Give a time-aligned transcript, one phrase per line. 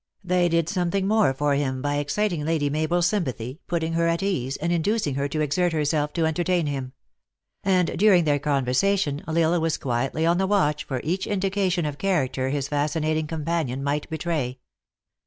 [0.23, 4.23] They did something more for him by exciting Lady Mabel s sympathy, putting her at
[4.23, 6.93] ease, and inducing her to exert herself to entertain him;
[7.63, 11.39] and during their con versation L Isle was quietly on the watch for each in
[11.39, 14.57] dication of character his fascinating companion might betray.